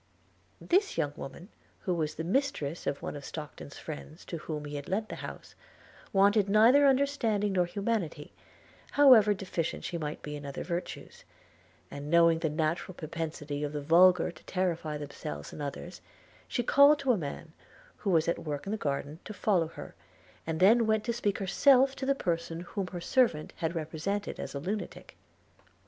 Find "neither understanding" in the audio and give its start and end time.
6.49-7.53